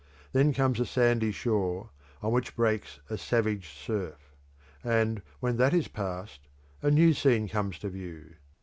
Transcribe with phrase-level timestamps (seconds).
[0.33, 1.91] Then comes a sandy shore,
[2.23, 4.33] on which breaks a savage surf;
[4.83, 6.41] and when that is passed,
[6.81, 8.33] a new scene comes to view.